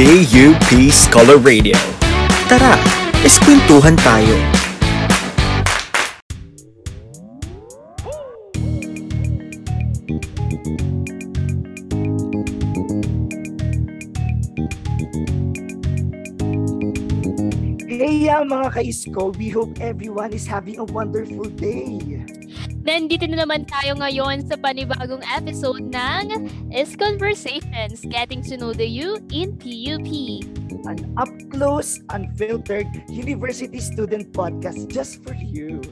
[0.00, 1.76] BUP Scholar Radio.
[2.48, 2.72] Tara,
[3.20, 4.32] eskwentuhan tayo.
[17.84, 22.00] Hey mga ka-isko, we hope everyone is having a wonderful day.
[22.80, 28.88] Nandito na naman tayo ngayon sa panibagong episode ng Is Conversations, Getting to Know the
[28.88, 30.08] You in PUP.
[30.88, 35.84] An up-close, unfiltered university student podcast just for you.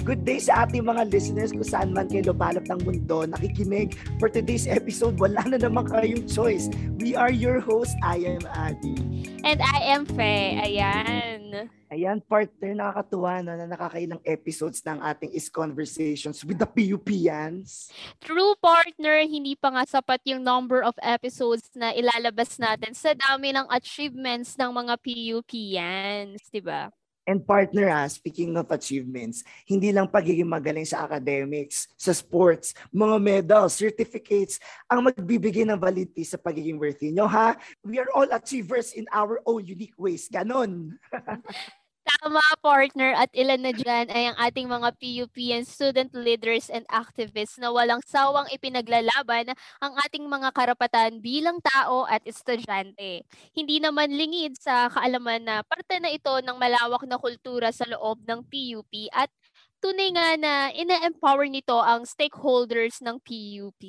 [0.00, 4.00] Good day sa ating mga listeners kung saan man kayo lupalop ng mundo nakikinig.
[4.16, 6.72] For today's episode, wala na naman kayong choice.
[6.96, 9.28] We are your host, I am Adi.
[9.44, 10.56] And I am Faye.
[10.56, 11.79] Ayan.
[11.90, 17.90] Ayan, partner, nakakatuwa no, na nakakailang episodes ng ating Is Conversations with the PUPians.
[18.22, 23.50] True partner, hindi pa nga sapat yung number of episodes na ilalabas natin sa dami
[23.50, 26.94] ng achievements ng mga PUPians, di ba?
[27.26, 33.18] And partner, ah, speaking of achievements, hindi lang pagiging magaling sa academics, sa sports, mga
[33.18, 37.58] medals, certificates, ang magbibigay ng validity sa pagiging worthy nyo, ha?
[37.82, 40.30] We are all achievers in our own unique ways.
[40.30, 40.94] Ganon.
[42.18, 43.14] Tama, partner.
[43.14, 47.70] At ilan na dyan ay ang ating mga PUP and student leaders and activists na
[47.70, 53.22] walang sawang ipinaglalaban ang ating mga karapatan bilang tao at estudyante.
[53.54, 58.26] Hindi naman lingid sa kaalaman na parte na ito ng malawak na kultura sa loob
[58.26, 59.30] ng PUP at
[59.78, 63.82] tunay nga na ina-empower nito ang stakeholders ng PUP.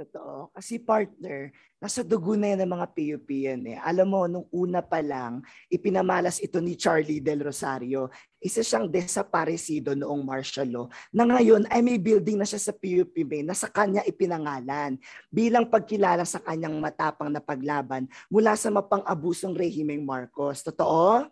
[0.00, 0.48] Totoo.
[0.56, 3.76] Kasi partner, nasa dugo na yan ng mga PUP yan eh.
[3.84, 8.08] Alam mo, nung una pa lang, ipinamalas ito ni Charlie Del Rosario.
[8.40, 13.12] Isa siyang desaparecido noong martial law na ngayon ay may building na siya sa PUP
[13.28, 14.96] Bay na sa kanya ipinangalan
[15.28, 20.64] bilang pagkilala sa kanyang matapang na paglaban mula sa mapang-abusong rehimeng Marcos.
[20.64, 21.28] Totoo?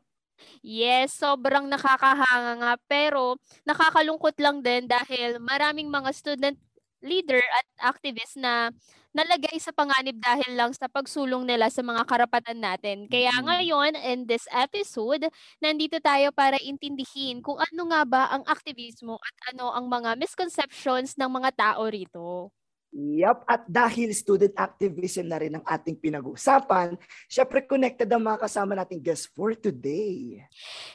[0.60, 6.58] Yes, sobrang nakakahanga nga pero nakakalungkot lang din dahil maraming mga student
[7.03, 8.70] leader at activist na
[9.16, 13.09] nalagay sa panganib dahil lang sa pagsulong nila sa mga karapatan natin.
[13.09, 15.26] Kaya ngayon, in this episode,
[15.64, 21.16] nandito tayo para intindihin kung ano nga ba ang aktivismo at ano ang mga misconceptions
[21.19, 22.53] ng mga tao rito.
[22.88, 26.97] Yup, at dahil student activism na rin ang ating pinag-uusapan,
[27.28, 30.41] syempre connected ang mga kasama nating guest for today.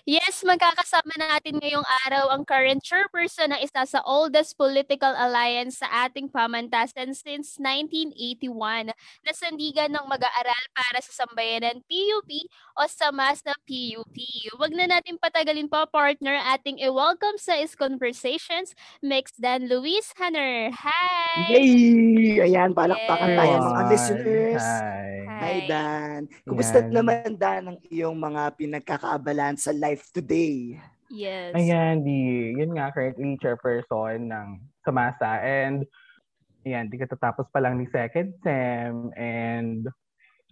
[0.01, 6.09] Yes, magkakasama natin ngayong araw ang current chairperson ng isa sa oldest political alliance sa
[6.09, 8.89] ating pamantasan since 1981
[9.21, 14.17] na sandigan ng mag-aaral para sa sambayanan PUP o sa MAS na PUP.
[14.57, 18.73] Huwag na natin patagalin pa partner ating i-welcome sa Is Conversations,
[19.05, 20.73] Mix Dan Luis Hanner.
[20.73, 21.53] Hi!
[21.53, 21.82] Yay!
[22.39, 23.37] Ayan, palakpakan Yes.
[23.39, 24.65] tayo mga listeners.
[24.67, 25.11] Hi.
[25.33, 26.19] Hi, Dan.
[26.47, 26.91] Kumusta Yan.
[26.93, 30.79] naman, Dan, ang iyong mga pinagkakaabalan sa life today?
[31.11, 31.51] Yes.
[31.53, 34.47] Ayan, di, yun nga, currently chairperson ng
[34.81, 35.43] Samasa.
[35.43, 35.83] And,
[36.63, 39.11] yan, di katatapos pa lang ni second sem.
[39.19, 39.83] And,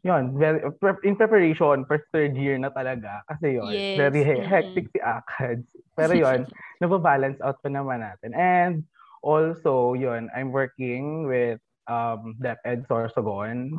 [0.04, 0.60] yun, very,
[1.08, 3.24] in preparation for third year na talaga.
[3.32, 5.64] Kasi yun, Yes, very he- hectic si ACADS.
[5.96, 6.40] Pero yun,
[6.84, 8.36] nababalance out pa naman natin.
[8.36, 8.74] And,
[9.22, 13.78] also, yun, I'm working with um, DepEd Sorsogon.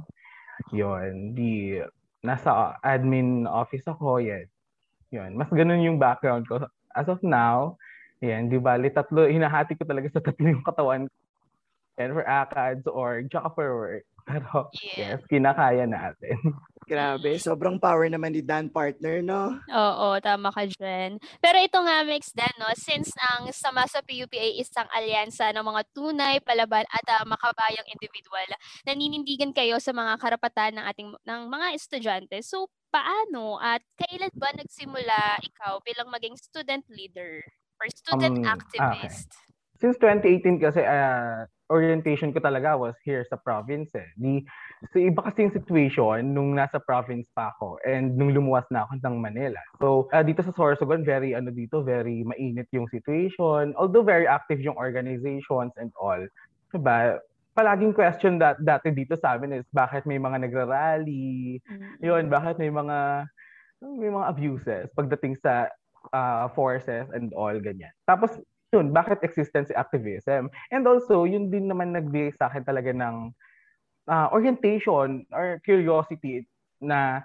[0.70, 1.82] Yun, di,
[2.22, 4.46] nasa admin office ako, yan.
[5.10, 6.62] Yun, mas ganun yung background ko.
[6.94, 7.76] As of now,
[8.22, 11.14] yan, di bali, tatlo, hinahati ko talaga sa tatlo yung katawan ko.
[12.00, 14.06] And for ACADS or tsaka for work.
[14.24, 15.18] Pero, Yeah.
[15.18, 16.38] yes, kinakaya natin.
[16.82, 19.54] Grabe, sobrang power naman ni Dan partner, no?
[19.70, 21.16] Oo, tama ka dyan.
[21.38, 22.70] Pero ito nga, Mix Dan, no?
[22.74, 27.86] since ang sama sa PUP ay isang alyansa ng mga tunay, palaban at ah, makabayang
[27.86, 28.48] individual,
[28.82, 32.36] naninindigan kayo sa mga karapatan ng ating ng mga estudyante.
[32.42, 37.40] So, paano at kailan ba nagsimula ikaw bilang maging student leader
[37.80, 39.30] or student Um, activist?
[39.78, 44.04] Since 2018 kasi, ah, orientation ko talaga was here sa province eh.
[44.20, 44.44] Di,
[44.92, 49.00] so iba kasi yung situation nung nasa province pa ako and nung lumuwas na ako
[49.00, 49.62] ng Manila.
[49.80, 53.72] So ah, dito sa Sorsogon, very ano dito, very mainit yung situation.
[53.80, 56.20] Although very active yung organizations and all.
[56.68, 57.16] Diba?
[57.56, 62.00] Palaging question that dati dito sa amin is bakit may mga nagrarally, Mm.
[62.00, 63.28] yun, bakit may mga
[63.82, 65.68] may mga abuses pagdating sa
[66.12, 67.92] ah, forces and all ganyan.
[68.06, 68.36] Tapos
[68.72, 70.48] yun, bakit existence si activism?
[70.72, 73.30] And also, yun din naman nagbigay sa akin talaga ng
[74.08, 76.48] ah, orientation or curiosity
[76.80, 77.22] na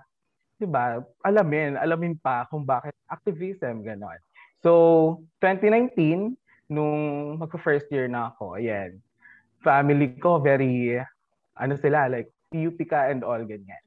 [0.59, 4.19] 'di ba, alamin, alamin pa kung bakit activism ganon.
[4.59, 6.35] So, 2019
[6.67, 6.99] nung
[7.39, 8.99] magpa-first year na ako, ayan.
[9.63, 10.99] Family ko very
[11.57, 13.81] ano sila like PUP ka and all ganyan.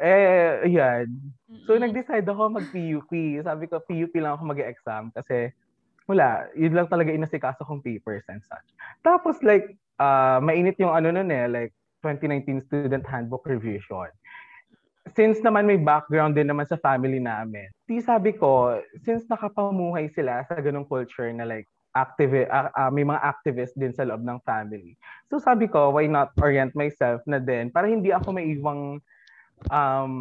[0.00, 1.12] Eh, yan.
[1.68, 3.12] So, nag-decide ako mag-PUP.
[3.44, 5.52] Sabi ko, PUP lang ako mag-exam kasi
[6.10, 8.66] wala, yun lang talaga inasikaso kong papers and such.
[9.06, 11.72] Tapos like, uh, mainit yung ano nun eh, like
[12.02, 14.10] 2019 Student Handbook Revision.
[15.14, 20.42] Since naman may background din naman sa family namin, di sabi ko, since nakapamuhay sila
[20.46, 24.38] sa ganong culture na like, active, uh, uh, may mga activists din sa loob ng
[24.46, 24.94] family.
[25.26, 29.02] So sabi ko, why not orient myself na din para hindi ako maiwang
[29.70, 30.14] um,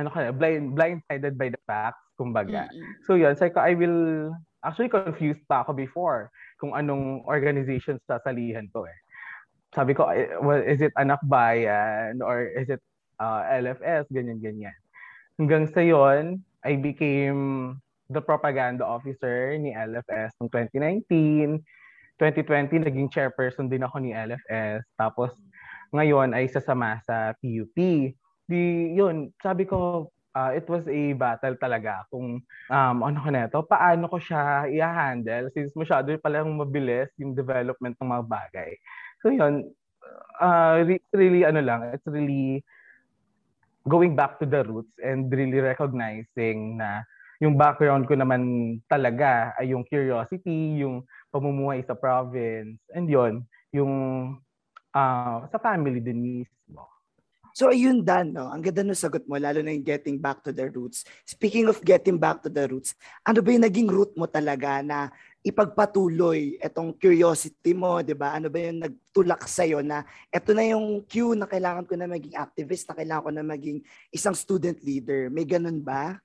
[0.00, 2.68] ano ka, blind, blindsided by the facts, kumbaga.
[3.04, 8.66] So yun, sabi ko, I will, actually confused pa ako before kung anong organization sasalihan
[8.70, 8.98] ko eh.
[9.72, 12.82] Sabi ko, eh, well, is it anak bayan or is it
[13.22, 14.74] uh, LFS, ganyan-ganyan.
[15.38, 17.74] Hanggang sa yon I became
[18.12, 21.62] the propaganda officer ni LFS noong 2019.
[22.20, 24.84] 2020, naging chairperson din ako ni LFS.
[24.94, 25.34] Tapos,
[25.90, 27.74] ngayon ay sasama sa PUP.
[28.46, 28.62] Di,
[28.94, 34.08] yun, sabi ko, uh, it was a battle talaga kung um, ano ko neto, paano
[34.08, 38.70] ko siya i-handle since masyado palang mabilis yung development ng mga bagay.
[39.20, 39.70] So yun,
[40.40, 40.82] uh,
[41.12, 42.64] really ano lang, it's really
[43.88, 47.02] going back to the roots and really recognizing na
[47.42, 51.02] yung background ko naman talaga ay yung curiosity, yung
[51.34, 53.42] pamumuhay sa province, and yon
[53.74, 53.92] yung
[54.94, 56.91] uh, sa family din mismo.
[57.52, 58.48] So ayun Dan, no?
[58.48, 61.04] ang ganda ng sagot mo, lalo na yung getting back to the roots.
[61.28, 62.96] Speaking of getting back to the roots,
[63.28, 65.12] ano ba yung naging root mo talaga na
[65.42, 68.38] ipagpatuloy itong curiosity mo, di ba?
[68.38, 72.38] Ano ba yung nagtulak sa'yo na eto na yung cue na kailangan ko na maging
[72.38, 73.78] activist, na kailangan ko na maging
[74.14, 75.28] isang student leader.
[75.28, 76.22] May ganun ba?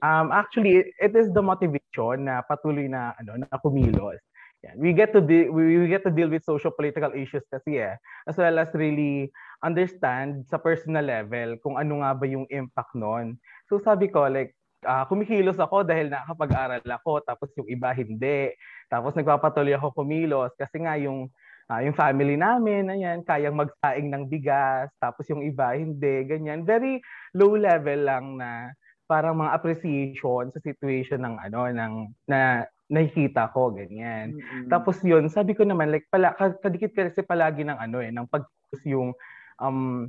[0.00, 4.16] Um, actually, it is the motivation na patuloy na ano na kumilos.
[4.60, 7.80] Yeah, we get to de- we, we get to deal with social political issues kasi
[7.80, 7.96] eh,
[8.28, 13.36] as well as really understand sa personal level kung ano nga ba yung impact noon.
[13.68, 18.56] So sabi ko like uh, kumikilos ako dahil nakakapag-aral ako tapos yung iba hindi.
[18.88, 21.28] Tapos nagpapatuloy ako kumilos kasi nga yung
[21.68, 26.64] uh, yung family namin ayan kayang magsaing ng bigas tapos yung iba hindi ganyan.
[26.64, 26.98] Very
[27.36, 28.72] low level lang na
[29.10, 31.94] parang mga appreciation sa situation ng ano ng
[32.30, 34.34] na nakikita ko ganyan.
[34.34, 34.66] Mm-mm.
[34.66, 38.46] Tapos yun, sabi ko naman like pala kadikit kasi palagi ng ano eh ng pag
[38.82, 39.14] yung
[39.60, 40.08] um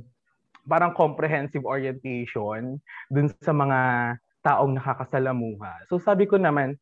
[0.64, 2.78] parang comprehensive orientation
[3.10, 3.80] dun sa mga
[4.42, 5.86] taong nakakasalamuha.
[5.90, 6.78] So sabi ko naman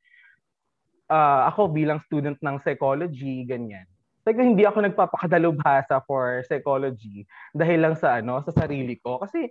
[1.08, 3.84] uh, ako bilang student ng psychology ganyan.
[4.20, 7.24] Sabi hindi ako nagpapakadalubhasa for psychology
[7.56, 9.48] dahil lang sa ano sa sarili ko kasi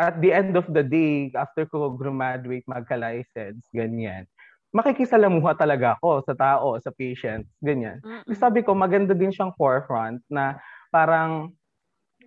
[0.00, 4.24] at the end of the day, after ko graduate, magka-license, ganyan,
[4.72, 8.00] makikisalamuha talaga ako sa tao, sa patients, ganyan.
[8.00, 8.32] Mm-mm.
[8.32, 10.56] Sabi ko, maganda din siyang forefront na
[10.88, 11.52] parang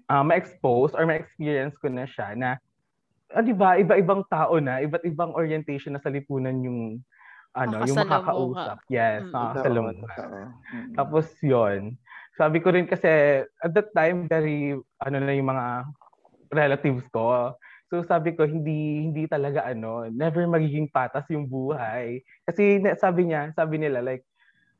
[0.09, 2.49] uh, ma-expose or ma-experience ko na siya na,
[3.33, 7.01] ah, di ba, iba-ibang tao na, iba't ibang orientation na sa lipunan yung
[7.55, 8.83] ano, yung makakausap.
[8.91, 9.31] Yes, Mm.
[9.31, 9.95] makakasalamuha.
[10.11, 10.39] Totoo.
[10.75, 10.95] Mm-mm.
[10.99, 11.95] Tapos yon
[12.35, 13.07] sabi ko rin kasi
[13.47, 15.87] at that time very ano na yung mga
[16.51, 17.55] relatives ko.
[17.87, 22.19] So sabi ko hindi hindi talaga ano, never magiging patas yung buhay.
[22.43, 24.27] Kasi sabi niya, sabi nila like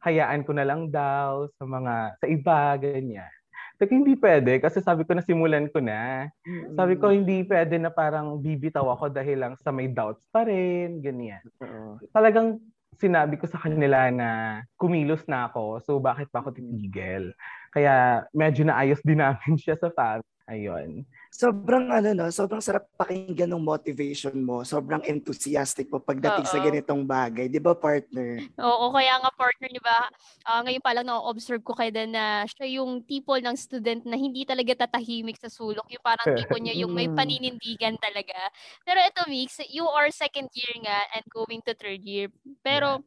[0.04, 3.32] hayaan ko na lang daw sa mga sa iba ganyan.
[3.76, 6.32] Ko, hindi pwede kasi sabi ko nasimulan ko na.
[6.80, 11.04] Sabi ko hindi pwede na parang bibitaw ako dahil lang sa may doubts pa rin,
[11.04, 12.00] ganyan Totoo.
[12.16, 12.60] talagang
[12.96, 17.36] sinabi ko sa kanila na kumilos na ako, so bakit pa ako titigil?
[17.76, 20.35] Kaya medyo naayos din namin siya sa family.
[20.48, 21.10] Ayun.
[21.34, 24.62] Sobrang ano no, sobrang sarap pakinggan ng motivation mo.
[24.62, 26.62] Sobrang enthusiastic mo pagdating sa Oo.
[26.62, 28.46] ganitong bagay, 'di ba partner?
[28.60, 30.08] Oo, kaya nga partner, di ba?
[30.48, 34.16] ah, ngayon pa lang na-observe ko kay Dan na siya yung tipo ng student na
[34.16, 35.84] hindi talaga tatahimik sa sulok.
[35.92, 37.12] Yung parang tipo niya yung may Mm.
[37.12, 38.36] paninindigan talaga.
[38.88, 42.32] Pero ito, Mix, you are second year nga and going to third year.
[42.64, 43.04] Pero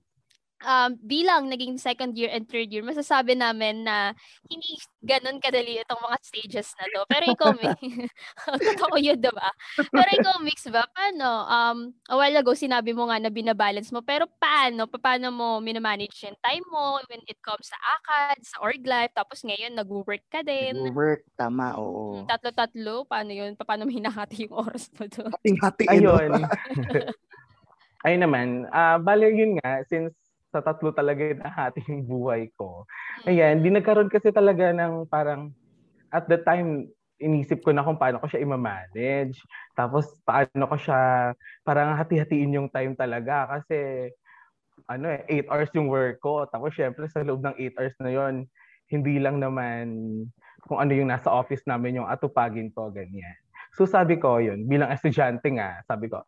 [0.64, 4.14] um, bilang naging second year and third year, masasabi namin na
[4.50, 7.02] hindi ganun kadali itong mga stages na to.
[7.06, 7.78] Pero ikaw, Mix,
[8.74, 9.48] totoo yun, diba?
[9.78, 10.86] Pero ikaw, Mix ba?
[10.90, 11.28] Paano?
[11.46, 11.78] Um,
[12.10, 14.02] a while ago, sinabi mo nga na binabalance mo.
[14.02, 14.90] Pero paano?
[14.90, 19.42] Paano mo minamanage yung time mo when it comes sa ACAD, sa org life, tapos
[19.46, 20.90] ngayon nag-work ka din.
[20.94, 22.22] Work tama, oo.
[22.22, 23.54] Mm, Tatlo-tatlo, paano yun?
[23.54, 25.30] Paano mo hinahati yung oras mo doon?
[25.38, 25.90] Hating-hatiin.
[25.92, 26.30] Ayun.
[28.06, 28.48] Ayun naman.
[28.70, 30.14] ah bale yun nga, since
[30.48, 32.88] sa tatlo talaga nahati yung buhay ko.
[33.28, 35.52] Ayan, di nagkaroon kasi talaga ng parang,
[36.08, 36.88] at the time,
[37.20, 39.42] inisip ko na kung paano ko siya i-manage.
[39.76, 41.32] Tapos, paano ko siya,
[41.66, 43.58] parang hati-hatiin yung time talaga.
[43.58, 44.08] Kasi,
[44.88, 46.48] ano eh, 8 hours yung work ko.
[46.48, 48.34] Tapos, syempre, sa loob ng 8 hours na yon
[48.88, 49.92] hindi lang naman
[50.64, 53.36] kung ano yung nasa office namin yung atupagin ko, ganyan.
[53.76, 56.24] So sabi ko yun, bilang estudyante nga, sabi ko,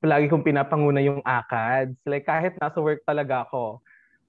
[0.00, 1.96] palagi kong pinapanguna yung ACADS.
[2.08, 3.80] Like kahit nasa work talaga ako,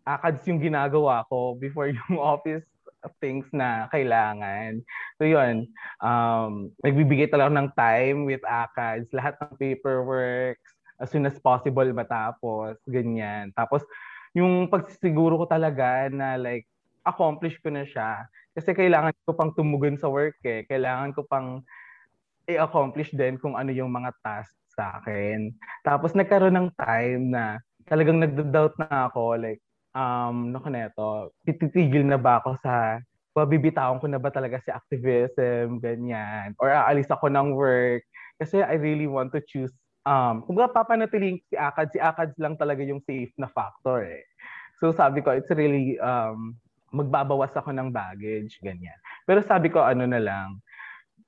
[0.08, 2.66] ACADS yung ginagawa ko before yung office
[3.24, 4.84] things na kailangan.
[5.16, 5.70] So yun,
[6.04, 10.60] um, nagbibigay talaga ng time with ACADS, lahat ng paperwork,
[10.98, 13.54] as soon as possible matapos, ganyan.
[13.54, 13.86] Tapos,
[14.34, 16.66] yung pagsisiguro ko talaga na like,
[17.08, 18.28] accomplish ko na siya.
[18.52, 20.68] Kasi kailangan ko pang tumugon sa work eh.
[20.68, 21.64] Kailangan ko pang
[22.50, 25.50] i-accomplish din kung ano yung mga tasks sa akin.
[25.82, 27.58] Tapos nagkaroon ng time na
[27.90, 29.62] talagang nagda-doubt na ako like
[29.98, 33.02] um no neto, tititigil na ba ako sa
[33.34, 36.54] babibitawan ko na ba talaga si activism, ganyan.
[36.62, 38.06] Or aalis ako ng work.
[38.38, 39.74] Kasi I really want to choose
[40.08, 44.24] um, kung kumbaga papanatiling si ACAD, si ACAD lang talaga yung safe na factor eh.
[44.80, 46.56] So sabi ko, it's really, um,
[46.96, 48.96] magbabawas ako ng baggage, ganyan.
[49.28, 50.64] Pero sabi ko, ano na lang,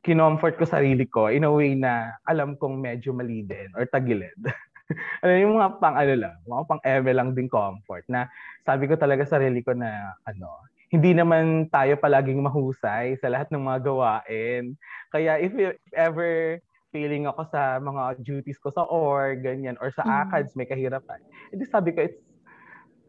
[0.04, 4.36] kinomfort ko sarili ko in a way na alam kong medyo mali din or tagilid.
[5.24, 8.32] ano yung mga pang ano lang, mga pang eme lang din comfort na
[8.64, 13.62] sabi ko talaga sarili ko na ano, hindi naman tayo palaging mahusay sa lahat ng
[13.62, 14.74] mga gawain.
[15.14, 16.58] Kaya if, if ever
[16.90, 20.10] feeling ako sa mga duties ko sa org, ganyan, or sa mm.
[20.26, 21.22] ACADS, may kahirapan.
[21.54, 22.18] Hindi sabi ko, it's,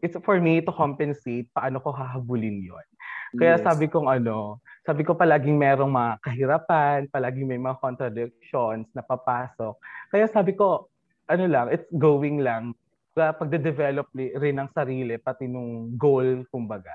[0.05, 2.85] it's for me to compensate paano ko hahabulin yon.
[3.35, 3.63] Kaya yes.
[3.63, 9.77] sabi kong ano, sabi ko palaging merong mga kahirapan, palaging may mga contradictions na papasok.
[10.09, 10.89] Kaya sabi ko,
[11.29, 12.75] ano lang, it's going lang.
[13.15, 16.91] Pagde-develop rin ng sarili, pati nung goal, kumbaga.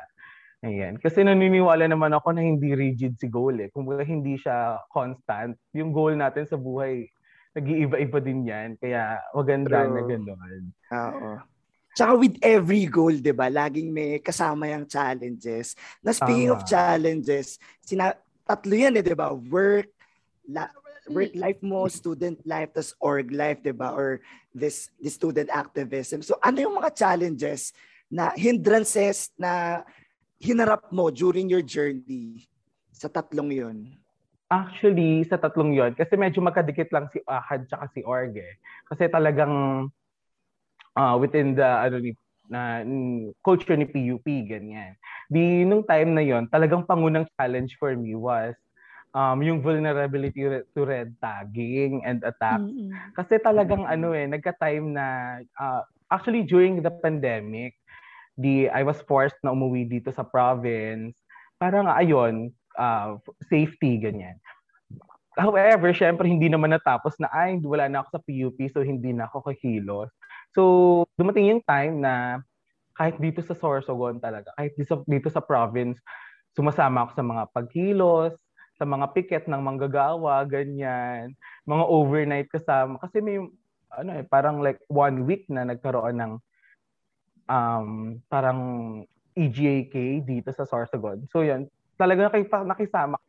[0.65, 0.97] Ayan.
[0.99, 3.69] Kasi naniniwala naman ako na hindi rigid si goal eh.
[3.71, 7.07] Kung hindi siya constant, yung goal natin sa buhay,
[7.55, 8.69] nag-iiba-iba din yan.
[8.77, 9.95] Kaya maganda True.
[9.95, 10.63] na gano'n.
[10.93, 11.31] Oo.
[11.97, 15.73] Tsaka with every goal, di ba, laging may kasama yung challenges.
[16.05, 16.61] Na speaking Tama.
[16.61, 18.13] of challenges, sina
[18.45, 19.33] tatlo yan eh, di ba?
[19.33, 19.89] Work,
[20.45, 20.77] la-
[21.09, 23.97] work life mo, student life, tas org life, di ba?
[23.97, 24.21] Or
[24.53, 26.21] this, this student activism.
[26.21, 27.73] So ano yung mga challenges
[28.13, 29.81] na hindrances na
[30.37, 32.45] hinarap mo during your journey
[32.93, 33.79] sa tatlong yon?
[34.53, 38.61] Actually, sa tatlong yon kasi medyo magkadikit lang si Ahad tsaka si Org eh.
[38.85, 39.89] Kasi talagang
[40.97, 42.83] uh, within the ano ni na
[43.43, 44.95] culture ni PUP ganyan.
[45.31, 48.55] Di nung time na yon, talagang pangunang challenge for me was
[49.17, 52.63] um, yung vulnerability to red tagging and attack.
[52.63, 52.93] Mm-hmm.
[53.19, 55.07] Kasi talagang ano eh, nagka-time na
[55.59, 57.75] uh, actually during the pandemic,
[58.37, 61.19] di I was forced na umuwi dito sa province.
[61.57, 63.17] Parang ayon, uh,
[63.49, 64.37] safety ganyan.
[65.37, 69.29] However, syempre hindi naman natapos na ay wala na ako sa PUP so hindi na
[69.29, 70.09] ako kakilos.
[70.55, 72.43] So dumating yung time na
[72.97, 76.01] kahit dito sa Sorsogon talaga, kahit dito, dito sa province,
[76.57, 78.33] sumasama ako sa mga pagkilos,
[78.77, 81.37] sa mga piket ng manggagawa, ganyan,
[81.69, 82.97] mga overnight kasama.
[83.01, 83.37] Kasi may,
[83.93, 86.33] ano eh, parang like one week na nagkaroon ng
[87.49, 88.61] um, parang
[89.37, 91.29] EGAK dito sa Sorsogon.
[91.29, 91.69] So yun,
[92.01, 92.33] talaga
[92.65, 93.21] nakisama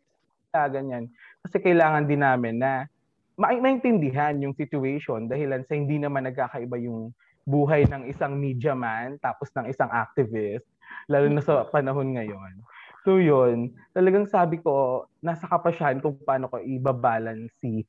[0.52, 1.12] ka ganyan.
[1.44, 2.88] Kasi kailangan din namin na
[3.38, 5.29] maintindihan yung situation.
[5.29, 7.13] Dahilan sa hindi naman nagkakaiba yung
[7.48, 10.67] buhay ng isang media man tapos ng isang activist
[11.08, 12.60] lalo na sa panahon ngayon.
[13.08, 17.88] So yun, talagang sabi ko nasa kapasyahan kung paano ko ibabalance si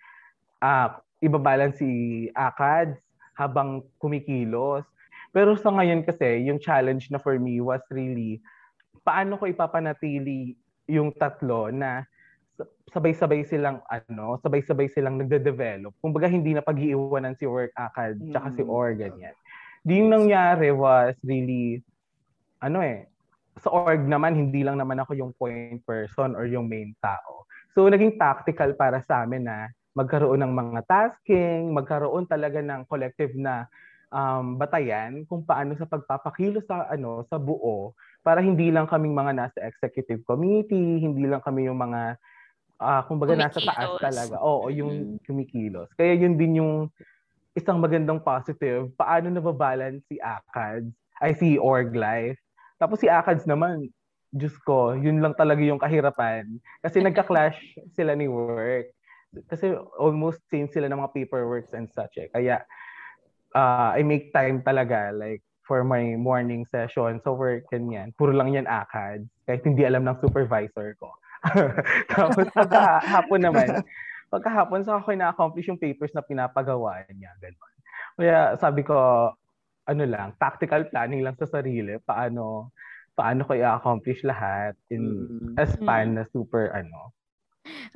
[0.62, 1.90] uh, ibabalance si
[2.31, 3.02] ACADS
[3.35, 4.87] habang kumikilos.
[5.35, 8.38] Pero sa ngayon kasi, yung challenge na for me was really,
[9.02, 10.55] paano ko ipapanatili
[10.87, 12.07] yung tatlo na
[12.92, 15.92] sabay-sabay silang ano, sabay-sabay silang nagde-develop.
[16.00, 18.71] Kumbaga hindi na pag-iiwanan si work akad tsaka si mm.
[18.71, 19.35] org ganyan.
[19.85, 21.80] Di yung nangyari was really
[22.59, 23.07] ano eh,
[23.61, 27.47] sa org naman hindi lang naman ako yung point person or yung main tao.
[27.76, 33.35] So naging tactical para sa amin na magkaroon ng mga tasking, magkaroon talaga ng collective
[33.35, 33.66] na
[34.14, 37.92] um, batayan kung paano sa pagpapakilo sa ano sa buo
[38.23, 42.18] para hindi lang kaming mga nasa executive committee, hindi lang kami yung mga
[42.79, 44.39] uh, kumbaga nasa taas talaga.
[44.41, 45.27] Oo, yung mm.
[45.27, 45.91] kumikilos.
[45.99, 46.89] Kaya yun din yung
[47.59, 52.39] isang magandang positive, paano nababalance si ACADS, ay si Org Life.
[52.79, 53.91] Tapos si ACADS naman,
[54.31, 56.47] Diyos ko, yun lang talaga yung kahirapan.
[56.85, 57.59] Kasi nagka-clash
[57.97, 58.95] sila ni work.
[59.51, 62.31] Kasi almost same sila ng mga paperworks and such eh.
[62.33, 62.63] Kaya
[63.53, 68.17] uh, I make time talaga like for my morning session so work ganyan.
[68.17, 69.29] Puro lang yan akad.
[69.45, 71.13] Kahit hindi alam ng supervisor ko.
[72.12, 73.68] Tapos pagkahapon naman,
[74.33, 77.33] pagkahapon sa ako na-accomplish yung papers na pinapagawa niya.
[77.40, 77.73] Ganun.
[78.18, 78.97] Kaya sabi ko,
[79.88, 81.97] ano lang, tactical planning lang sa sarili.
[82.02, 82.75] Paano,
[83.16, 85.57] paano ko i-accomplish lahat in mm.
[85.57, 87.16] a span na super, ano,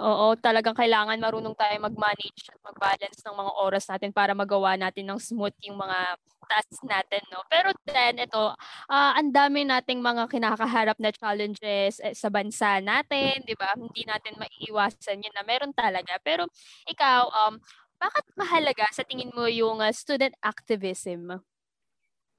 [0.01, 5.09] Oo, talagang kailangan marunong tayo mag-manage at mag-balance ng mga oras natin para magawa natin
[5.09, 6.17] ng smooth yung mga
[6.49, 7.41] tasks natin, no?
[7.49, 8.53] Pero then, ito,
[8.89, 13.73] uh, ang dami nating mga kinakaharap na challenges eh, sa bansa natin, di ba?
[13.73, 16.17] Hindi natin maiiwasan yun na meron talaga.
[16.21, 16.45] Pero
[16.85, 17.57] ikaw, um,
[17.97, 21.39] bakit mahalaga sa tingin mo yung uh, student activism?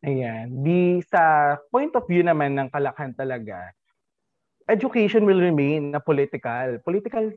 [0.04, 0.52] Ayan.
[0.60, 3.72] Di sa point of view naman ng kalakhan talaga,
[4.70, 6.80] education will remain na political.
[6.84, 7.34] Political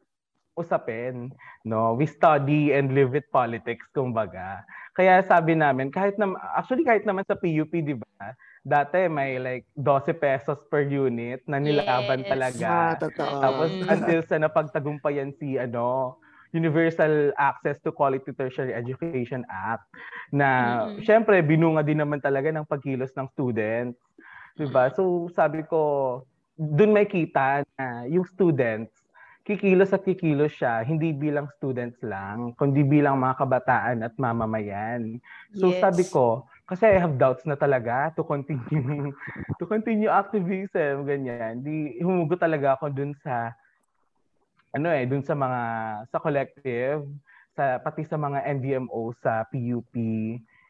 [0.57, 1.31] usapin,
[1.69, 1.93] no?
[1.95, 4.65] We study and live with politics, kumbaga.
[4.97, 8.33] Kaya sabi namin, kahit na, actually kahit naman sa PUP, di ba?
[8.67, 12.31] Dati may like 12 pesos per unit na nilaban yes.
[12.33, 12.67] talaga.
[12.67, 13.37] Ah, totoo.
[13.39, 16.19] Tapos until sa napagtagumpayan si ano,
[16.57, 19.85] Universal Access to Quality Tertiary Education Act
[20.33, 20.49] na
[20.89, 21.05] mm-hmm.
[21.05, 24.01] syempre binunga din naman talaga ng pagkilos ng students.
[24.57, 24.89] 'Di ba?
[24.91, 26.25] So sabi ko,
[26.57, 28.91] doon may kita na yung students,
[29.47, 35.21] kikilos at kikilos siya, hindi bilang students lang, kundi bilang mga kabataan at mamamayan.
[35.55, 35.79] So yes.
[35.79, 39.15] sabi ko, kasi I have doubts na talaga to continue
[39.63, 41.63] to continue activism ganyan.
[41.63, 43.55] Di humugot talaga ako dun sa
[44.75, 45.61] ano eh dun sa mga
[46.11, 47.07] sa collective,
[47.55, 49.95] sa pati sa mga NDMO sa PUP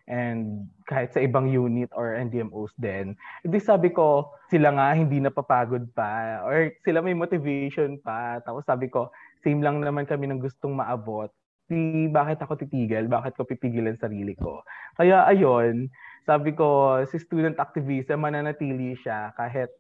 [0.07, 3.19] and kahit sa ibang unit or NDMOs din.
[3.43, 8.39] Hindi sabi ko, sila nga hindi napapagod pa or sila may motivation pa.
[8.47, 9.11] Tapos sabi ko,
[9.43, 11.31] same lang naman kami ng gustong maabot.
[11.67, 13.11] Di, bakit ako titigil?
[13.11, 14.63] Bakit ko pipigilan sarili ko?
[14.95, 15.91] Kaya ayon,
[16.23, 19.71] sabi ko, si student activism, mananatili siya kahit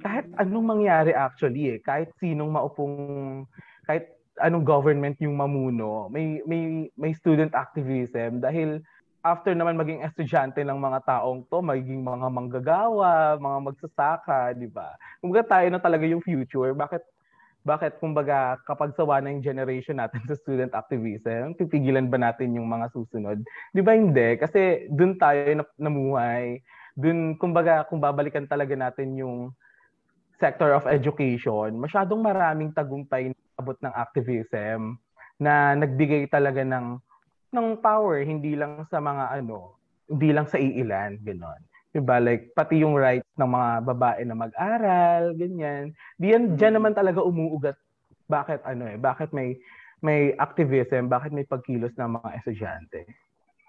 [0.00, 1.78] kahit anong mangyari actually eh.
[1.84, 3.44] Kahit sinong maupong,
[3.84, 4.08] kahit
[4.42, 8.82] anong government yung mamuno, may may may student activism dahil
[9.24, 14.92] after naman maging estudyante ng mga taong to, magiging mga manggagawa, mga magsasaka, di ba?
[15.24, 16.76] Kumbaga tayo na talaga yung future.
[16.76, 17.00] Bakit
[17.64, 22.68] bakit kumbaga kapag sawa na yung generation natin sa student activism, pipigilan ba natin yung
[22.68, 23.40] mga susunod?
[23.72, 24.36] Di ba hindi?
[24.36, 26.60] Kasi dun tayo namuhay.
[26.94, 29.50] Dun, kumbaga, kung babalikan talaga natin yung
[30.38, 35.00] sector of education, masyadong maraming tagumpay na abot ng activism
[35.40, 37.00] na nagbigay talaga ng
[37.54, 39.78] ng power hindi lang sa mga ano,
[40.10, 41.62] hindi lang sa iilan, gano'n.
[41.94, 42.18] Diba?
[42.18, 45.94] Like, pati yung rights ng mga babae na mag-aral, ganyan.
[46.18, 47.78] Diyan, diyan naman talaga umuugat
[48.24, 49.56] bakit ano eh, bakit may
[50.04, 53.08] may activism, bakit may pagkilos ng mga estudyante.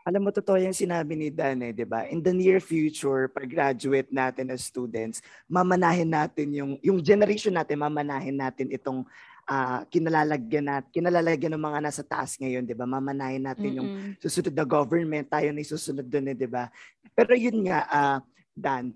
[0.06, 2.06] Alam mo, totoo yung sinabi ni Dan eh, di ba?
[2.06, 7.82] In the near future, pag graduate natin as students, mamanahin natin yung, yung generation natin,
[7.82, 9.02] mamanahin natin itong
[9.50, 12.86] uh, kinalalagyan nat kinalalagyan ng mga nasa taas ngayon, 'di ba?
[12.86, 13.78] Mamanahin natin Mm-mm.
[13.80, 16.70] yung susunod na government, tayo na susunod doon, eh, 'di ba?
[17.16, 18.20] Pero yun nga uh,
[18.56, 18.96] Dan,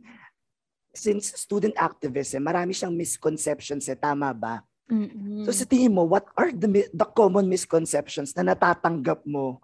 [0.95, 4.63] since student activism, marami siyang misconceptions, eh, tama ba?
[4.87, 5.43] Mm-hmm.
[5.45, 9.61] So sa tingin mo, what are the the common misconceptions na natatanggap mo?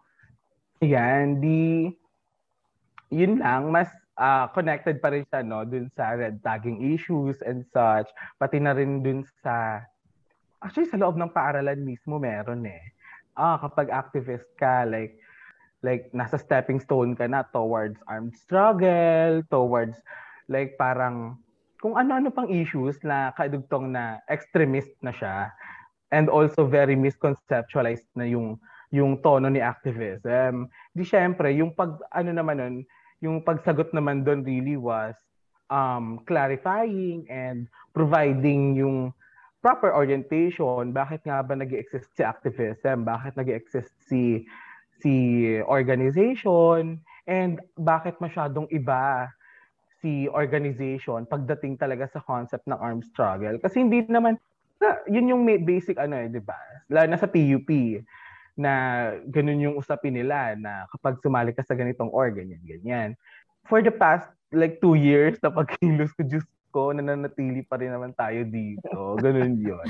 [0.84, 1.90] Yan, di
[3.10, 7.64] yun lang mas uh, connected pa rin siya no dun sa red tagging issues and
[7.72, 8.06] such,
[8.38, 9.82] pati na rin dun sa
[10.66, 12.82] Actually, sa loob ng paaralan mismo meron eh.
[13.38, 15.14] Ah, kapag activist ka, like,
[15.86, 20.02] like nasa stepping stone ka na towards armed struggle, towards
[20.50, 21.38] like parang
[21.78, 25.54] kung ano-ano pang issues na kadugtong na extremist na siya
[26.10, 28.58] and also very misconceptualized na yung
[28.90, 30.66] yung tono ni activism.
[30.98, 32.76] Di syempre, yung pag ano naman nun,
[33.22, 35.14] yung pagsagot naman doon really was
[35.70, 39.14] um, clarifying and providing yung
[39.66, 44.46] proper orientation, bakit nga ba nag exist si activism, bakit nag exist si
[45.02, 49.26] si organization, and bakit masyadong iba
[50.06, 53.58] si organization pagdating talaga sa concept ng armed struggle.
[53.58, 54.38] Kasi hindi naman,
[55.10, 56.62] yun yung basic ano eh, di ba?
[56.94, 57.66] Lalo na sa PUP,
[58.56, 58.72] na
[59.28, 63.10] ganun yung usapin nila na kapag sumali ka sa ganitong organ, ganyan, ganyan.
[63.68, 68.12] For the past like two years na pagkilos ko, Diyos ko, nananatili pa rin naman
[68.12, 69.16] tayo dito.
[69.24, 69.88] Ganun yun.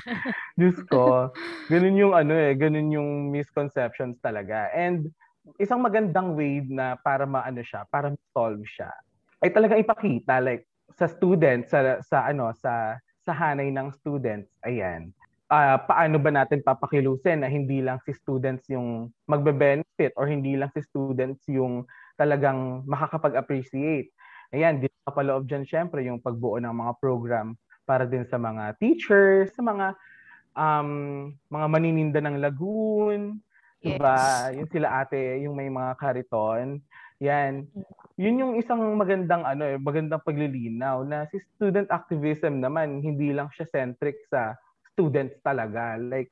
[0.59, 1.33] Diyos ko,
[1.65, 4.69] ganun yung ano eh, ganun yung misconceptions talaga.
[4.69, 5.09] And
[5.57, 8.93] isang magandang way na para maano siya, para solve siya,
[9.41, 12.95] ay talagang ipakita like sa students sa sa ano sa
[13.25, 15.11] sa hanay ng students ayan
[15.49, 20.71] uh, paano ba natin papakilusin na hindi lang si students yung magbe-benefit or hindi lang
[20.73, 24.09] si students yung talagang makakapag-appreciate
[24.53, 28.77] Ayan, di pa paloob dyan syempre yung pagbuo ng mga program para din sa mga
[28.81, 29.93] teachers, sa mga
[30.57, 30.89] um,
[31.49, 33.37] mga manininda ng lagoon,
[33.81, 33.97] yes.
[33.97, 34.17] diba?
[34.57, 36.81] Yung sila ate, yung may mga kariton.
[37.23, 37.63] Yan.
[38.19, 43.47] Yun yung isang magandang ano eh, magandang paglilinaw na si student activism naman hindi lang
[43.55, 44.55] siya centric sa
[44.95, 45.95] students talaga.
[45.99, 46.31] Like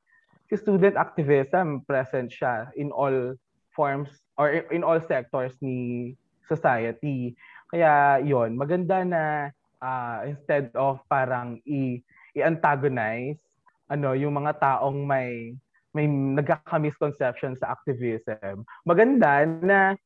[0.52, 3.36] si student activism present siya in all
[3.72, 6.12] forms or in all sectors ni
[6.48, 7.36] society.
[7.74, 9.50] Kaya yon maganda na
[9.82, 11.98] uh, instead of parang i
[12.38, 13.42] i-antagonize
[13.90, 15.58] ano yung mga taong may
[15.94, 18.62] may nagkaka-misconception sa activism.
[18.86, 19.98] Maganda na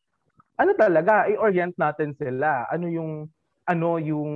[0.56, 2.68] ano talaga i-orient natin sila.
[2.72, 3.28] Ano yung
[3.68, 4.32] ano yung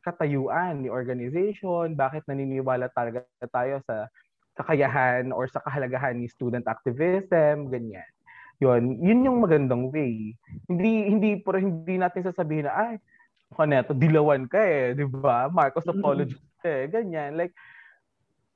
[0.00, 4.08] katayuan ni organization, bakit naniniwala talaga tayo sa
[4.56, 8.08] kakayahan or sa kahalagahan ni student activism, ganyan.
[8.60, 10.36] Yun, yun yung magandang way.
[10.68, 12.94] Hindi hindi pero hindi natin sasabihin na ay
[13.56, 15.48] kaneto dilawan ka eh, 'di ba?
[15.48, 16.68] Marcos apology mm-hmm.
[16.68, 17.40] eh, ganyan.
[17.40, 17.56] Like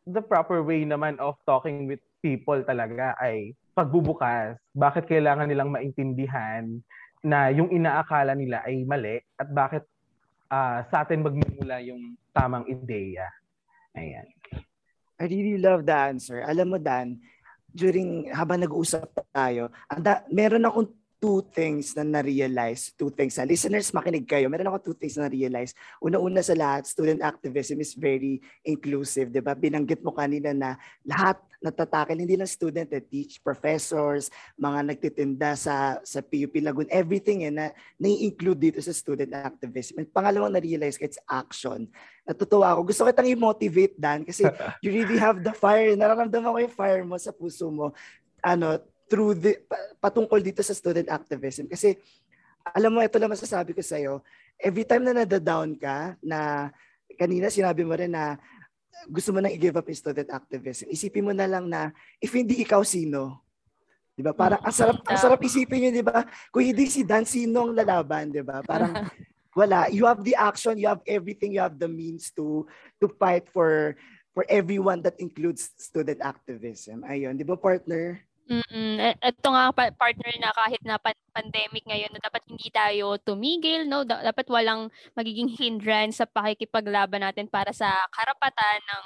[0.04, 4.60] the proper way naman of talking with people talaga ay pagbubukas.
[4.76, 6.68] Bakit kailangan nilang maintindihan
[7.24, 9.88] na yung inaakala nila ay mali at bakit
[10.52, 13.26] uh, sa atin magmumula yung tamang ideya.
[13.96, 14.28] Ayan.
[15.16, 16.42] I really love the answer.
[16.42, 17.22] Alam mo, Dan,
[17.74, 20.88] during, habang nag-uusap tayo, anda, meron akong
[21.24, 23.40] two things na na-realize, two things.
[23.40, 23.48] Ha?
[23.48, 24.44] Listeners, makinig kayo.
[24.52, 25.72] Meron ako two things na na-realize.
[26.04, 29.32] Una-una sa lahat, student activism is very inclusive.
[29.32, 29.56] Di ba?
[29.56, 34.28] Binanggit mo kanina na lahat natatakil, hindi lang student, eh, teach, professors,
[34.60, 40.04] mga nagtitinda sa, sa PUP Lagoon, everything eh, na nai-include dito sa student activism.
[40.04, 41.88] And pangalawang na-realize ko, it's action.
[42.28, 42.92] Natutuwa ako.
[42.92, 44.44] Gusto kitang i-motivate, Dan, kasi
[44.84, 45.96] you really have the fire.
[45.96, 47.96] Nararamdaman ko yung fire mo sa puso mo.
[48.44, 48.76] Ano,
[49.08, 49.64] through the,
[50.04, 51.64] patungkol dito sa student activism.
[51.64, 51.96] Kasi,
[52.76, 54.20] alam mo, ito lang masasabi ko sa'yo,
[54.60, 56.68] every time na nadadown ka, na
[57.14, 58.36] kanina sinabi mo rin na
[59.08, 62.64] gusto mo nang i-give up yung student activism, isipin mo na lang na if hindi
[62.64, 63.44] ikaw sino,
[64.14, 64.32] 'di ba?
[64.32, 66.24] Parang ang sarap ang sarap isipin yun, 'di ba?
[66.54, 68.62] Kung hindi si Dan sino ang lalaban, 'di ba?
[68.62, 68.94] Parang
[69.58, 72.66] wala, you have the action, you have everything, you have the means to
[72.98, 73.94] to fight for
[74.34, 77.06] for everyone that includes student activism.
[77.06, 78.22] Ayun, 'di ba partner?
[78.44, 79.16] Mm.
[79.24, 81.00] Ito nga partner na kahit na
[81.32, 84.04] pandemic ngayon na dapat hindi tayo tumigil, no?
[84.04, 89.04] dapat walang magiging hindrance sa pakikipaglaban natin para sa karapatan ng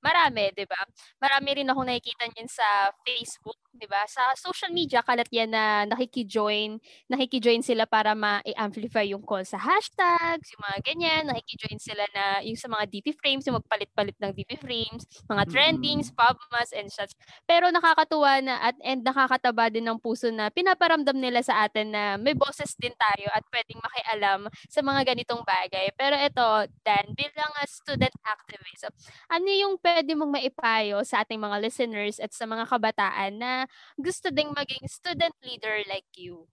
[0.00, 0.80] marami, 'di ba?
[1.20, 4.02] Marami rin akong nakikita niyan sa Facebook 'di ba?
[4.10, 10.50] Sa social media kalat yan na nakiki-join, nakiki-join sila para ma-amplify yung call sa hashtags,
[10.52, 14.58] yung mga ganyan, nakiki-join sila na yung sa mga DP frames, yung magpalit-palit ng DP
[14.58, 17.14] frames, mga trendings, pubmas and such.
[17.46, 22.02] Pero nakakatuwa na at and nakakataba din ng puso na pinaparamdam nila sa atin na
[22.18, 25.94] may boses din tayo at pwedeng makialam sa mga ganitong bagay.
[25.94, 26.48] Pero ito,
[26.82, 28.88] Dan, bilang a student activist,
[29.28, 33.67] ano yung pwede mong maipayo sa ating mga listeners at sa mga kabataan na
[33.98, 36.46] gusto ding maging student leader like you?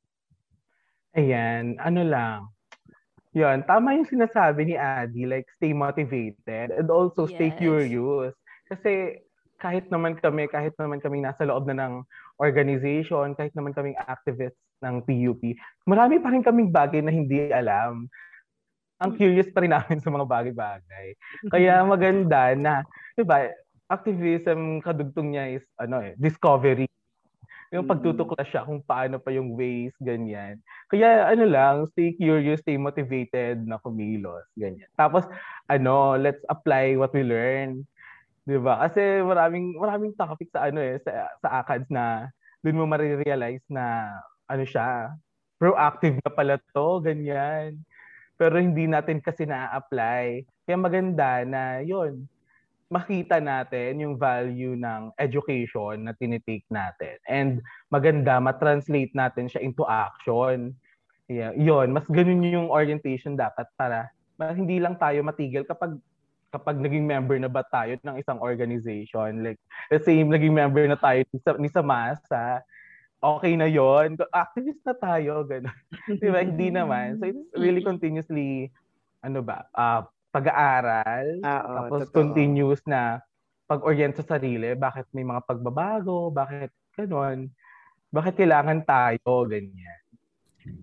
[1.15, 2.39] Ayan, ano lang.
[3.36, 7.36] Yun, tama yung sinasabi ni Adi, like stay motivated and also yes.
[7.36, 8.32] stay curious.
[8.71, 9.19] Kasi
[9.60, 11.93] kahit naman kami, kahit naman kami nasa loob na ng
[12.39, 15.41] organization, kahit naman kaming activists ng PUP,
[15.88, 18.08] marami pa rin kaming bagay na hindi alam.
[19.04, 19.19] Ang mm.
[19.19, 21.08] curious pa rin namin sa mga bagay-bagay.
[21.51, 23.51] Kaya maganda na, di ba,
[23.91, 26.89] activism kadugtong niya is ano eh, discovery.
[27.73, 30.62] Yung pagtutuklas siya kung paano pa yung ways, ganyan.
[30.91, 34.89] Kaya ano lang, stay curious, stay motivated na kumilos, ganyan.
[34.93, 35.25] Tapos,
[35.65, 37.82] ano, let's apply what we learn.
[38.47, 38.82] 'Di ba?
[38.88, 42.30] Kasi maraming maraming topic sa ano eh sa sa ACADS na
[42.65, 44.17] doon mo ma-realize na
[44.49, 45.13] ano siya,
[45.62, 47.80] proactive na pala to, ganyan.
[48.39, 50.43] Pero hindi natin kasi na-apply.
[50.67, 52.25] Kaya maganda na 'yon,
[52.89, 57.17] makita natin yung value ng education na tinitake natin.
[57.26, 60.78] And maganda, ma-translate natin siya into action.
[61.26, 64.13] Yeah, yun, mas ganun yung orientation dapat para
[64.54, 65.98] hindi lang tayo matigil kapag
[66.56, 69.43] kapag naging member na ba tayo ng isang organization.
[69.43, 69.60] Like,
[69.91, 72.63] let's say, naging member na tayo ni, sa, ni Samasa,
[73.19, 75.76] okay na yon Activist na tayo, gano'n.
[76.24, 76.39] Di ba?
[76.39, 77.19] Hindi naman.
[77.19, 78.71] So, it's really continuously,
[79.19, 82.15] ano ba, uh, pag-aaral, ah, oh, tapos totoo.
[82.19, 83.24] continuous na
[83.71, 87.48] pag-orient sa sarili, bakit may mga pagbabago, bakit gano'n,
[88.12, 90.02] bakit kailangan tayo, ganyan.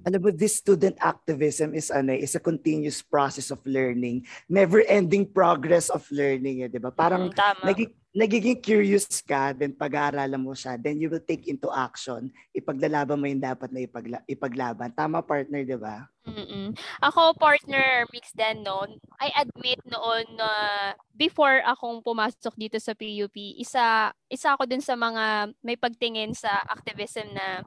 [0.06, 5.90] Alam mo, this student activism is ano, is a continuous process of learning, never-ending progress
[5.90, 6.94] of learning, eh, di ba?
[6.94, 7.66] Parang mm, Tama.
[7.66, 13.18] naging, nagiging curious ka, then pag-aaralan mo siya, then you will take into action, ipaglalaban
[13.18, 14.90] mo yung dapat na ipagla- ipaglaban.
[14.94, 16.06] Tama, partner, di ba?
[16.22, 16.70] Mm-mm.
[17.02, 19.02] Ako, partner, mix din noon.
[19.18, 24.78] I admit noon na uh, before akong pumasok dito sa PUP, isa, isa ako din
[24.78, 27.66] sa mga may pagtingin sa activism na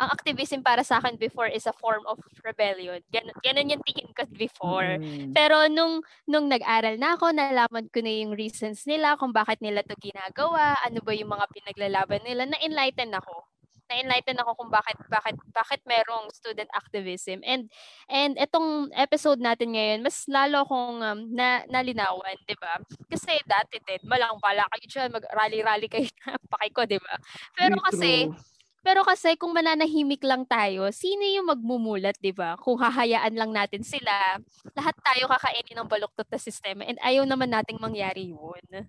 [0.00, 3.04] ang activism para sa akin before is a form of rebellion.
[3.12, 4.96] Ganun, ganun yung tingin ko before.
[4.96, 5.36] Mm.
[5.36, 9.84] Pero nung nung nag-aral na ako, nalaman ko na yung reasons nila kung bakit nila
[9.84, 13.44] to ginagawa, ano ba yung mga pinaglalaban nila, na-enlighten ako.
[13.90, 17.42] Na-enlighten ako kung bakit bakit bakit merong student activism.
[17.42, 17.66] And
[18.06, 22.78] and etong episode natin ngayon, mas lalo kong um, na, nalinawan, 'di ba?
[23.10, 26.06] Kasi dati din, malang bala kayo dyan, mag-rally-rally kayo
[26.54, 27.18] pakay ko, 'di ba?
[27.58, 28.38] Pero Very kasi true.
[28.80, 32.54] pero kasi kung mananahimik lang tayo, sino yung magmumulat, 'di ba?
[32.62, 34.38] Kung hahayaan lang natin sila,
[34.78, 38.86] lahat tayo kakainin ng baluktot na sistema and ayaw naman nating mangyari 'yun.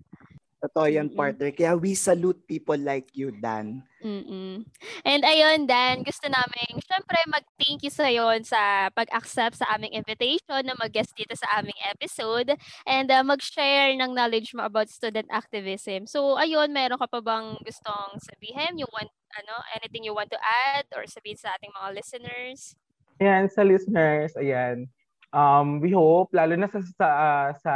[0.62, 1.18] Totoo yan, Mm-mm.
[1.18, 1.50] partner.
[1.50, 3.82] Kaya we salute people like you, Dan.
[3.98, 4.62] Mm.
[5.02, 10.62] And ayun, Dan, gusto namin syempre mag-thank you sa yon sa pag-accept sa aming invitation
[10.62, 12.54] na mag-guest dito sa aming episode
[12.86, 16.06] and uh, mag-share ng knowledge mo about student activism.
[16.06, 18.78] So ayun, meron ka pa bang gustong sabihin?
[18.78, 19.10] You want
[19.42, 22.78] ano, anything you want to add or sabihin sa ating mga listeners?
[23.18, 24.86] Ayan, sa listeners, ayan.
[25.34, 27.74] Um, we hope, lalo na sa, sa, ah, sa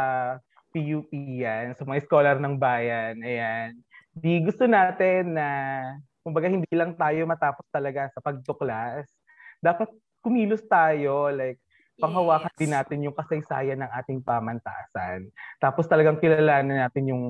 [0.76, 1.08] PUP
[1.40, 3.72] yan, sa mga scholar ng bayan, ayan.
[4.12, 5.48] Di gusto natin na,
[6.20, 9.08] kumbaga hindi lang tayo matapos talaga sa pagtuklas.
[9.64, 9.88] Dapat
[10.20, 11.56] kumilos tayo, like,
[11.96, 12.60] panghawakan Yes.
[12.60, 15.32] din natin yung kasaysayan ng ating pamantasan.
[15.56, 17.24] Tapos talagang kilalanin natin yung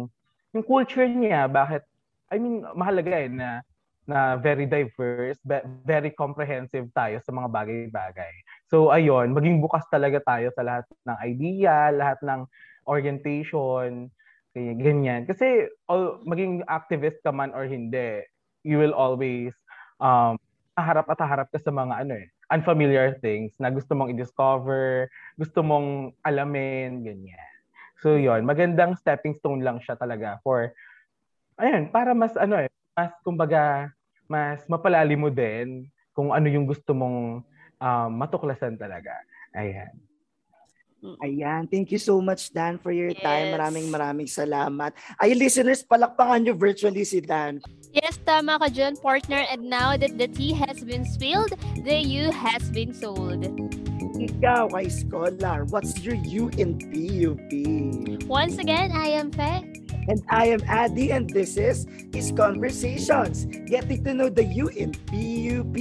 [0.50, 1.46] yung culture niya.
[1.46, 1.86] Bakit?
[2.34, 3.62] I mean, mahalaga eh na
[4.06, 8.34] na very diverse, be- very comprehensive tayo sa mga bagay-bagay.
[8.70, 12.46] So ayun, maging bukas talaga tayo sa lahat ng idea, lahat ng
[12.86, 14.08] orientation,
[14.56, 15.28] kaya ganyan.
[15.28, 18.24] Kasi all, maging activist ka man or hindi,
[18.64, 19.52] you will always
[20.02, 20.40] um
[20.76, 25.08] harap at harap ka sa mga ano eh, unfamiliar things na gusto mong i-discover,
[25.40, 27.52] gusto mong alamin, ganyan.
[28.04, 30.72] So yon, magandang stepping stone lang siya talaga for
[31.56, 33.88] ayun, para mas ano eh, mas kumbaga
[34.28, 37.44] mas mapalalim mo din kung ano yung gusto mong
[37.80, 39.16] um, matuklasan talaga.
[39.56, 40.05] Ayan.
[41.04, 41.68] Ayan.
[41.70, 43.52] Thank you so much, Dan, for your time.
[43.52, 43.54] Yes.
[43.54, 44.96] Maraming maraming salamat.
[45.20, 47.60] Ay, listeners, palakpakan nyo virtually si Dan.
[47.92, 49.44] Yes, tama ka dyan, partner.
[49.52, 51.52] And now that the tea has been spilled,
[51.84, 53.44] the U has been sold.
[54.16, 57.50] Ikaw kay Scholar, what's your U in PUP?
[58.24, 59.60] Once again, I am Fe.
[60.08, 64.94] And I am Addy, and this is His Conversations, getting to know the U in
[65.10, 65.76] PUP.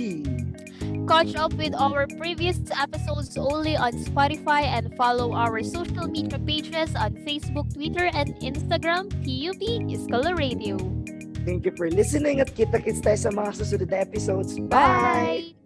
[1.06, 6.96] Catch up with our previous episodes only on Spotify and follow our social media pages
[6.98, 10.82] on Facebook, Twitter, and Instagram, PUP Iskala Radio.
[11.46, 14.58] Thank you for listening at kita-kits tayo sa mga susunod na episodes.
[14.58, 15.54] Bye!
[15.54, 15.65] Bye!